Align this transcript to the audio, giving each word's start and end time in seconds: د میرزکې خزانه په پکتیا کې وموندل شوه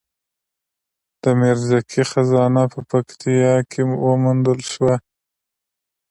د 1.21 1.23
میرزکې 1.39 2.03
خزانه 2.11 2.63
په 2.73 2.79
پکتیا 2.91 3.53
کې 3.71 3.81
وموندل 4.05 4.59
شوه 4.71 4.95